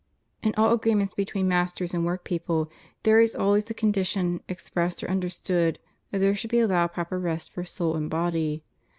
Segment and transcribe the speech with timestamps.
[0.41, 2.71] In all agreements between masters and work people
[3.03, 5.77] there is always the condition, expressed or understood,
[6.09, 8.63] that there should be allowed proper rest for soul and body.